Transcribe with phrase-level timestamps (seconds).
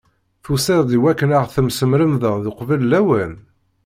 [0.43, 3.33] Tusiḍ-d iwakken ad ɣ-tesmeremdeḍ uqbel lawan?